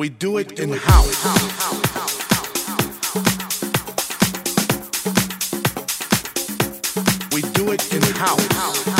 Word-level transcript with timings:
We 0.00 0.08
do 0.08 0.38
it 0.38 0.58
in 0.58 0.72
house. 0.72 1.24
We 7.34 7.42
do 7.42 7.72
it 7.72 7.92
in 7.92 8.00
house. 8.16 8.99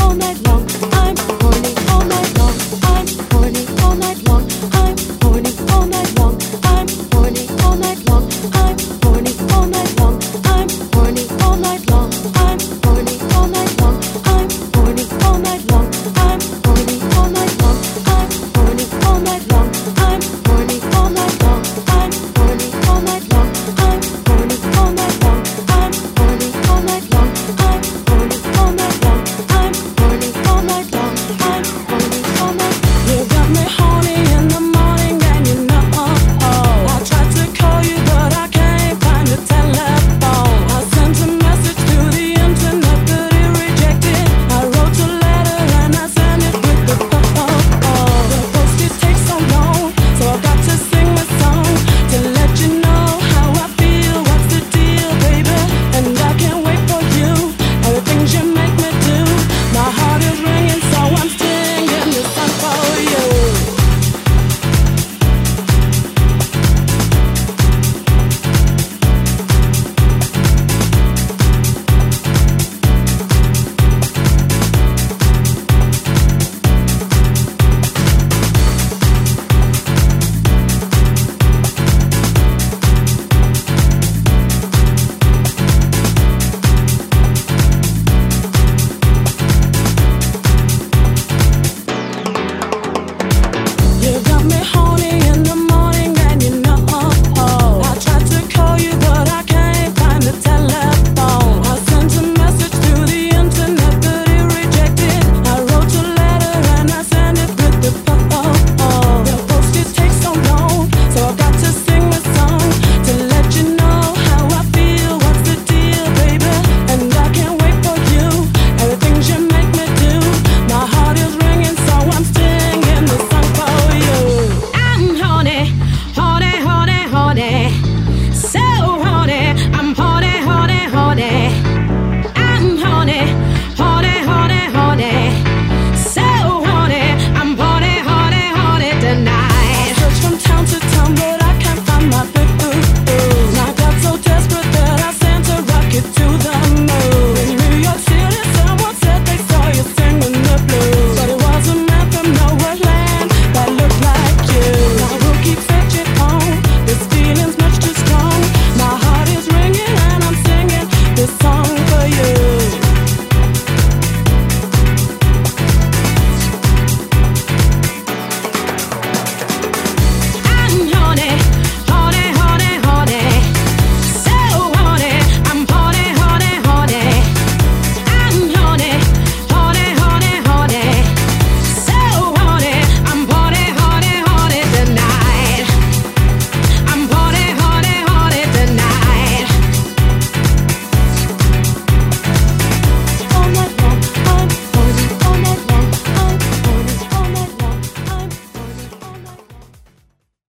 all 0.00 0.14
night 0.14 0.46
long. 0.46 0.67